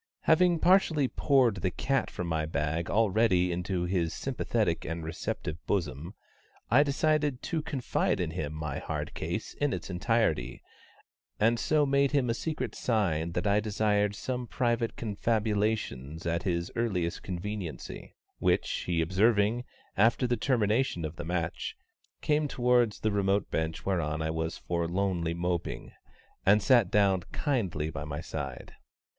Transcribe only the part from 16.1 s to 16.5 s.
at